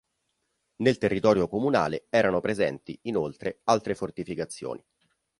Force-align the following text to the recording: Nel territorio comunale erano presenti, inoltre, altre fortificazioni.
Nel 0.77 0.97
territorio 0.97 1.47
comunale 1.47 2.07
erano 2.09 2.39
presenti, 2.39 2.97
inoltre, 3.03 3.59
altre 3.65 3.93
fortificazioni. 3.93 4.83